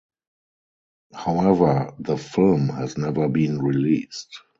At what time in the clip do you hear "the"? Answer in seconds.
1.99-2.17